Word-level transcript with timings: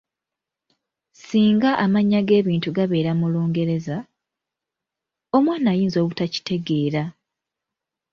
"Singa 1.27 1.71
amannya 1.83 2.19
g'ebintu 2.27 2.69
gabeera 2.77 3.11
mu 3.19 3.27
Lungereza, 3.33 3.97
omwana 5.37 5.67
ayinza 5.73 5.97
obutakitegeera." 6.03 7.03